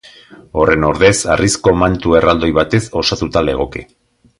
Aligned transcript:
Horren 0.61 0.85
ordez 0.87 1.11
harrizko 1.35 1.75
mantu 1.83 2.17
erraldoi 2.21 2.53
batez 2.59 2.83
osatuta 3.05 3.49
legoke. 3.51 3.89